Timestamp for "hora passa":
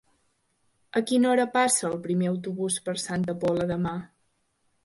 1.33-1.85